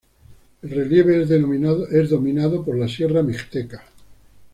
[0.63, 3.83] El relieve es dominado por la Sierra Mixteca.